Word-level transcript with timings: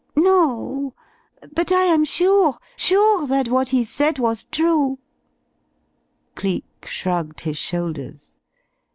"No. 0.15 0.95
But 1.53 1.71
I 1.71 1.83
am 1.83 2.05
sure, 2.05 2.57
sure 2.75 3.27
that 3.27 3.49
what 3.49 3.69
he 3.69 3.83
said 3.85 4.17
was 4.17 4.45
true." 4.49 4.97
Cleek 6.33 6.87
shrugged 6.87 7.41
his 7.41 7.59
shoulders. 7.59 8.35